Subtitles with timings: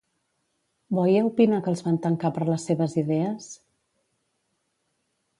[0.99, 3.51] Boya opina que els van tancar per les seves idees?